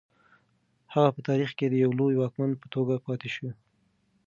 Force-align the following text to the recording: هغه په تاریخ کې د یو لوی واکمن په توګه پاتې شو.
هغه 0.93 1.09
په 1.15 1.21
تاریخ 1.29 1.49
کې 1.57 1.65
د 1.69 1.73
یو 1.83 1.91
لوی 1.99 2.13
واکمن 2.17 2.51
په 2.61 2.67
توګه 2.75 2.95
پاتې 3.05 3.29
شو. 3.35 3.49